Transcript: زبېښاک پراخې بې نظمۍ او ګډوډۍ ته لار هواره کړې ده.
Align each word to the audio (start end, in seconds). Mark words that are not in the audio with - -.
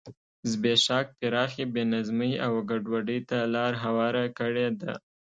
زبېښاک 0.51 1.07
پراخې 1.19 1.63
بې 1.73 1.83
نظمۍ 1.93 2.33
او 2.45 2.51
ګډوډۍ 2.69 3.19
ته 3.29 3.37
لار 3.53 3.73
هواره 3.83 4.23
کړې 4.39 4.67
ده. 4.81 4.93